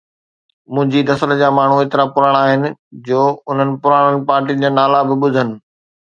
[0.75, 2.65] منهنجي نسل جا ماڻهو ايترا پراڻا آهن
[3.11, 5.49] جو انهن پراڻن پارٽين جا نالا به ٻڌن.